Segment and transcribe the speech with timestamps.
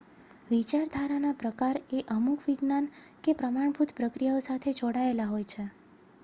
[0.49, 2.89] વિચારધારાનાં પ્રકાર એ અમુક વિજ્ઞાન
[3.23, 5.69] કે પ્રમાણભૂત પ્રક્રિયાઓ સાથે જોડાયેલા હોય છે